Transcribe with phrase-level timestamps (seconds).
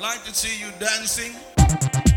[0.00, 2.07] Like to see you dancing.